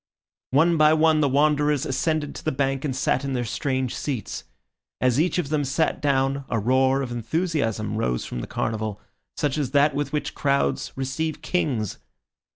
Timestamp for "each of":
5.21-5.49